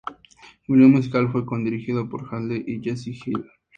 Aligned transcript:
El 0.67 0.77
video 0.77 0.89
musical 0.89 1.31
fue 1.31 1.45
co-dirigido 1.45 2.09
por 2.09 2.25
Halsey 2.33 2.63
y 2.65 2.81
Jessie 2.83 3.13
Hill. 3.23 3.45